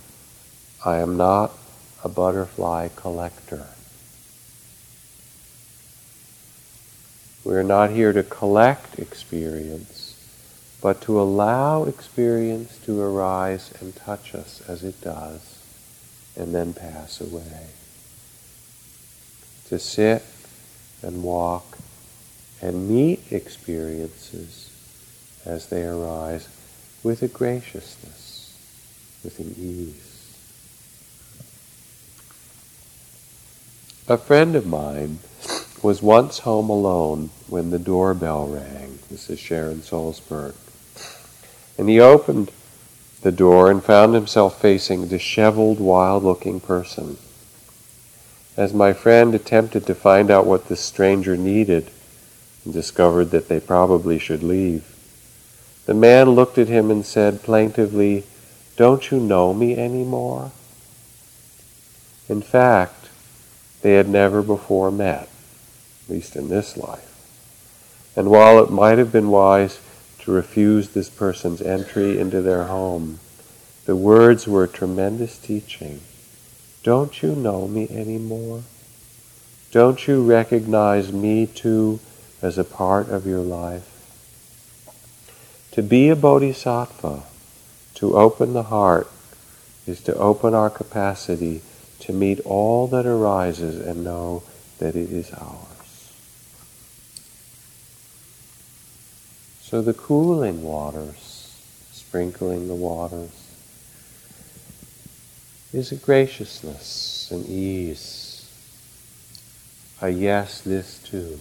[0.85, 1.53] I am not
[2.05, 3.67] a butterfly collector.
[7.47, 10.17] We're not here to collect experience,
[10.83, 15.57] but to allow experience to arise and touch us as it does,
[16.37, 17.69] and then pass away.
[19.69, 20.25] To sit
[21.03, 21.79] and walk
[22.61, 24.69] and meet experiences
[25.45, 26.49] as they arise
[27.05, 28.59] with a graciousness,
[29.23, 30.35] with an ease.
[34.09, 35.21] A friend of mine
[35.87, 38.99] was once home alone when the doorbell rang.
[39.09, 40.53] This is Sharon Salzberg.
[41.79, 42.51] And he opened
[43.23, 47.19] the door and found himself facing a disheveled, wild looking person.
[48.57, 51.89] As my friend attempted to find out what this stranger needed
[52.65, 54.93] and discovered that they probably should leave,
[55.85, 58.25] the man looked at him and said plaintively,
[58.77, 60.51] Don't you know me anymore?
[62.29, 63.09] In fact,
[63.83, 65.29] they had never before met
[66.07, 67.13] at least in this life.
[68.15, 69.81] And while it might have been wise
[70.21, 73.19] to refuse this person's entry into their home,
[73.85, 76.01] the words were a tremendous teaching.
[76.83, 78.63] Don't you know me anymore?
[79.71, 82.01] Don't you recognize me too
[82.41, 83.93] as a part of your life?
[85.73, 87.25] To be a bodhisattva,
[87.97, 89.11] to open the heart,
[89.87, 91.61] is to open our capacity
[92.01, 94.43] to meet all that arises and know
[94.79, 95.76] that it is ours.
[99.69, 101.53] So the cooling waters,
[101.91, 103.33] sprinkling the waters,
[105.73, 108.49] is a graciousness, an ease,
[110.01, 111.41] a yes, this too,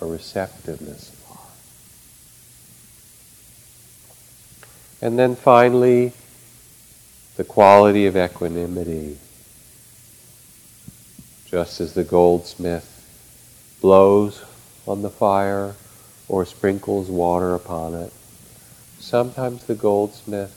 [0.00, 1.48] a receptiveness of heart.
[5.00, 6.12] And then finally,
[7.36, 9.16] the quality of equanimity.
[11.46, 14.42] Just as the goldsmith blows
[14.88, 15.76] on the fire
[16.30, 18.12] or sprinkles water upon it.
[19.00, 20.54] Sometimes the goldsmith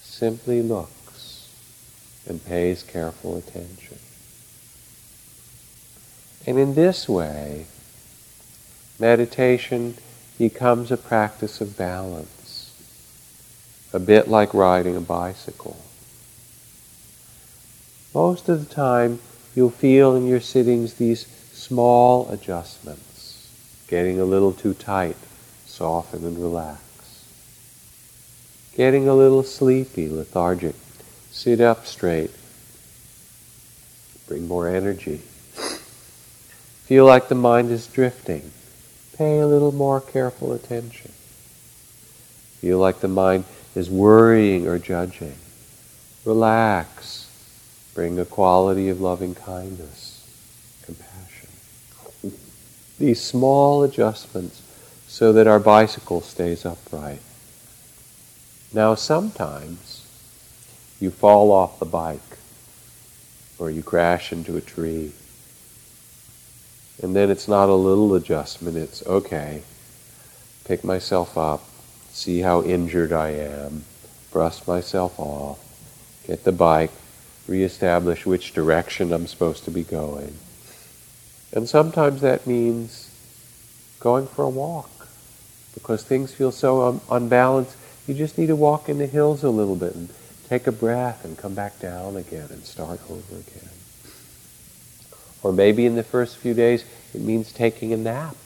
[0.00, 1.48] simply looks
[2.28, 3.98] and pays careful attention.
[6.46, 7.66] And in this way,
[9.00, 9.96] meditation
[10.38, 12.72] becomes a practice of balance,
[13.92, 15.76] a bit like riding a bicycle.
[18.14, 19.18] Most of the time,
[19.56, 23.05] you'll feel in your sittings these small adjustments
[23.88, 25.16] Getting a little too tight,
[25.64, 26.80] soften and relax.
[28.74, 30.74] Getting a little sleepy, lethargic,
[31.30, 32.30] sit up straight.
[34.28, 35.22] Bring more energy.
[36.86, 38.50] Feel like the mind is drifting.
[39.16, 41.12] Pay a little more careful attention.
[42.60, 45.36] Feel like the mind is worrying or judging.
[46.24, 47.26] Relax.
[47.94, 50.15] Bring a quality of loving kindness,
[52.98, 54.62] these small adjustments
[55.06, 57.20] so that our bicycle stays upright.
[58.72, 60.06] Now, sometimes
[60.98, 62.20] you fall off the bike
[63.58, 65.12] or you crash into a tree.
[67.02, 69.62] And then it's not a little adjustment, it's okay,
[70.64, 71.62] pick myself up,
[72.10, 73.84] see how injured I am,
[74.32, 75.58] brush myself off,
[76.26, 76.90] get the bike,
[77.46, 80.38] reestablish which direction I'm supposed to be going
[81.52, 83.10] And sometimes that means
[84.00, 84.90] going for a walk
[85.74, 87.76] because things feel so un- unbalanced.
[88.06, 90.08] You just need to walk in the hills a little bit and
[90.48, 93.70] take a breath and come back down again and start over again.
[95.42, 96.84] Or maybe in the first few days
[97.14, 98.36] it means taking a nap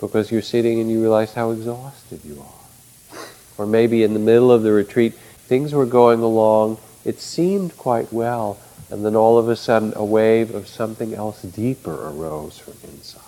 [0.00, 3.18] because you're sitting and you realize how exhausted you are.
[3.58, 8.12] Or maybe in the middle of the retreat, things were going along, it seemed quite
[8.12, 8.58] well,
[8.92, 13.22] and then all of a sudden a wave of something else deeper arose from inside,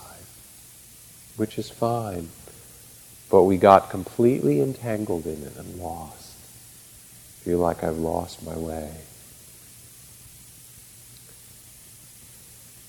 [1.39, 2.29] which is fine.
[3.31, 6.35] But we got completely entangled in it and lost.
[7.45, 8.91] Feel like I've lost my way.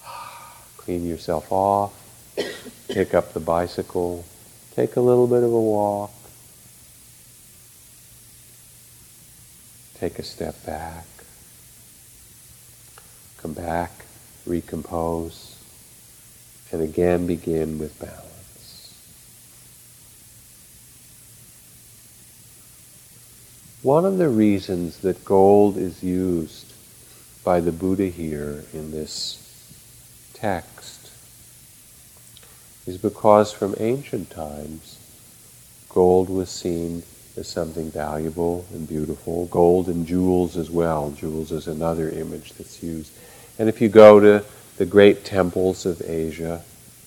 [0.76, 1.94] Clean yourself off,
[2.90, 4.26] pick up the bicycle,
[4.76, 6.12] take a little bit of a walk,
[9.98, 11.06] take a step back,
[13.46, 13.92] come back,
[14.48, 15.56] recompose,
[16.72, 18.92] and again begin with balance.
[23.84, 26.74] One of the reasons that gold is used
[27.44, 29.38] by the Buddha here in this
[30.34, 31.12] text
[32.88, 34.98] is because from ancient times
[35.90, 37.04] gold was seen
[37.38, 39.46] as something valuable and beautiful.
[39.48, 41.12] Gold and jewels as well.
[41.12, 43.12] Jewels is another image that's used.
[43.58, 44.44] And if you go to
[44.78, 46.64] the great temples of Asia,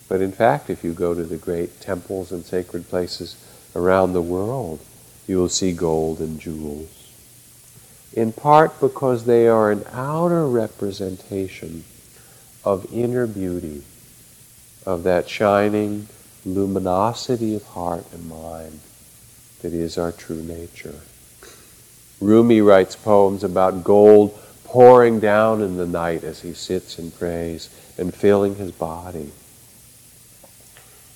[0.09, 3.37] but in fact, if you go to the great temples and sacred places
[3.77, 4.81] around the world,
[5.27, 6.89] you will see gold and jewels.
[8.15, 11.85] In part because they are an outer representation
[12.65, 13.83] of inner beauty,
[14.87, 16.09] of that shining
[16.47, 18.81] luminosity of heart and mind
[19.61, 21.01] that is our true nature.
[22.21, 24.39] Rumi writes poems about gold
[24.69, 29.31] pouring down in the night as he sits and prays and filling his body.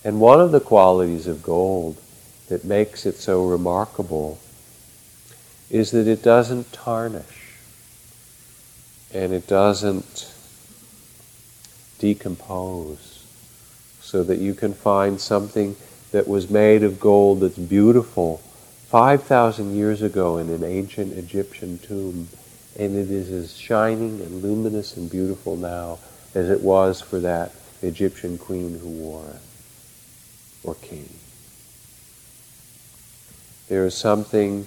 [0.02, 1.98] And one of the qualities of gold
[2.48, 4.38] that makes it so remarkable
[5.70, 7.56] is that it doesn't tarnish
[9.12, 10.32] and it doesn't
[11.98, 13.22] decompose
[14.00, 15.76] so that you can find something
[16.10, 18.38] that was made of gold that's beautiful
[18.88, 22.28] 5,000 years ago in an ancient Egyptian tomb
[22.78, 25.98] and it is as shining and luminous and beautiful now
[26.34, 27.52] as it was for that
[27.82, 29.40] Egyptian queen who wore it
[30.64, 31.08] or king.
[33.68, 34.66] There is something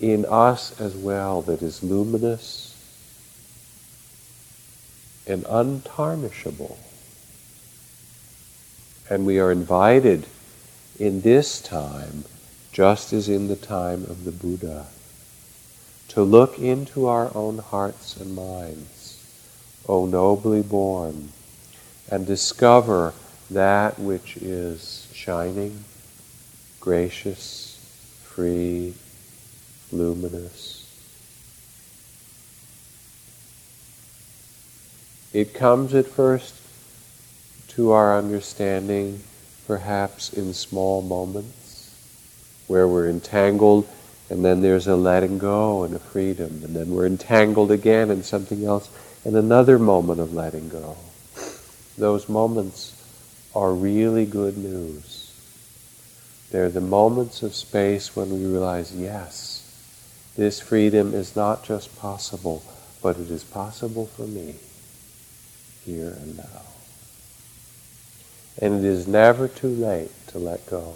[0.00, 2.74] in us as well that is luminous
[5.26, 6.76] and untarnishable.
[9.08, 10.26] And we are invited
[10.98, 12.24] in this time,
[12.72, 14.86] just as in the time of the Buddha,
[16.08, 19.24] to look into our own hearts and minds,
[19.88, 21.30] O nobly born,
[22.10, 23.12] and discover
[23.50, 25.84] that which is shining,
[26.80, 28.94] gracious, free,
[29.92, 30.82] luminous.
[35.32, 36.54] It comes at first
[37.68, 39.22] to our understanding,
[39.66, 41.94] perhaps in small moments,
[42.68, 43.86] where we're entangled
[44.28, 48.22] and then there's a letting go and a freedom, and then we're entangled again in
[48.22, 48.88] something else,
[49.24, 50.96] and another moment of letting go.
[51.96, 52.92] Those moments
[53.54, 55.32] are really good news.
[56.50, 59.62] They're the moments of space when we realize, yes,
[60.36, 62.62] this freedom is not just possible,
[63.02, 64.56] but it is possible for me
[65.84, 66.62] here and now.
[68.60, 70.94] And it is never too late to let go.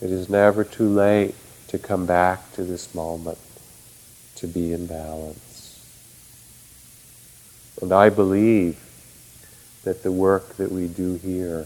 [0.00, 1.34] It is never too late
[1.72, 3.38] to come back to this moment,
[4.34, 5.80] to be in balance.
[7.80, 8.78] And I believe
[9.82, 11.64] that the work that we do here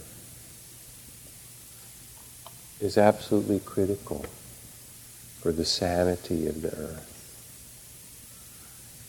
[2.81, 4.25] is absolutely critical
[5.41, 7.13] for the sanity of the earth.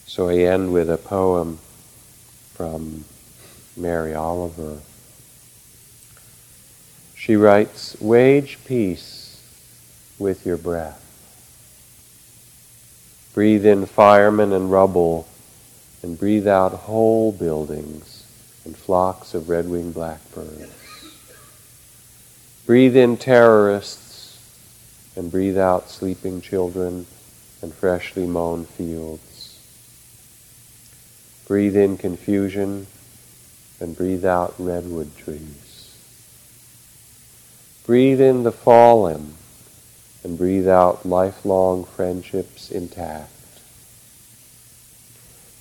[0.07, 1.59] So I end with a poem
[2.55, 3.05] from
[3.75, 4.79] Mary Oliver.
[7.13, 9.16] She writes, Wage peace
[10.19, 11.03] with your breath.
[13.33, 15.27] Breathe in firemen and rubble,
[16.01, 18.25] and breathe out whole buildings
[18.65, 20.73] and flocks of red-winged blackbirds.
[22.65, 24.37] Breathe in terrorists
[25.15, 27.05] and breathe out sleeping children
[27.61, 29.59] and freshly mown fields.
[31.47, 32.87] Breathe in confusion
[33.79, 35.95] and breathe out redwood trees.
[37.85, 39.36] Breathe in the fallen
[40.23, 43.31] and breathe out lifelong friendships intact.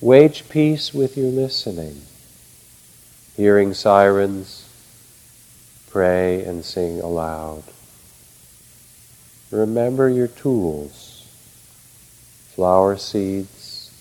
[0.01, 2.01] Wage peace with your listening
[3.37, 4.67] Hearing sirens,
[5.91, 7.61] pray and sing aloud.
[9.51, 11.23] Remember your tools,
[12.55, 13.91] flower seeds,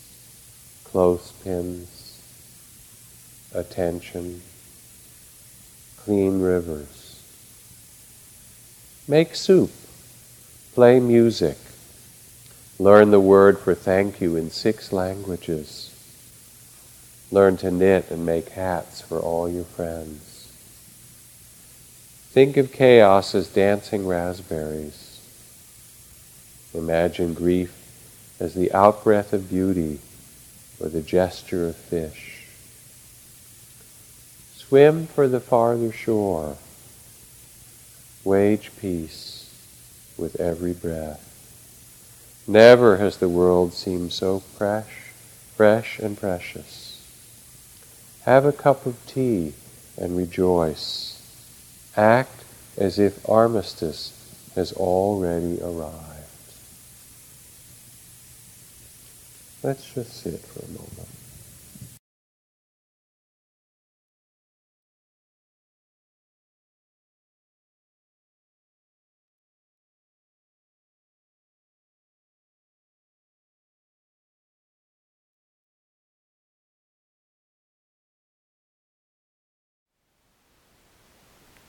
[0.85, 2.19] clothespins,
[3.55, 4.41] attention,
[5.99, 7.23] clean rivers.
[9.07, 9.71] Make soup,
[10.77, 11.57] play music,
[12.79, 15.91] learn the word for thank you in six languages.
[17.33, 20.53] Learn to knit and make hats for all your friends.
[22.31, 25.19] Think of chaos as dancing raspberries.
[26.75, 27.75] Imagine grief
[28.39, 29.99] as the outbreath of beauty
[30.79, 32.45] or the gesture of fish.
[34.57, 36.59] Swim for the farther shore.
[38.25, 39.36] Wage peace
[40.19, 41.23] with every breath.
[42.47, 45.13] Never has the world seemed so fresh,
[45.57, 47.03] fresh and precious.
[48.23, 49.55] Have a cup of tea
[49.97, 51.21] and rejoice.
[51.97, 52.45] Act
[52.77, 54.13] as if armistice
[54.55, 56.03] has already arrived.
[59.63, 61.16] Let's just sit for a moment.